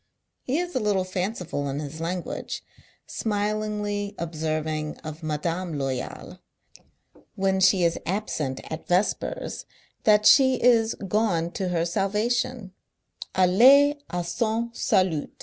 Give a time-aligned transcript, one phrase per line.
[0.41, 2.63] He is a little fanciful in his language:
[3.05, 6.39] smilingly observing of Madame Loyal,
[7.35, 9.67] when she is absent at vespers,
[10.03, 12.73] that she is "gone to her salvation"—
[13.35, 15.31] allee a son salut.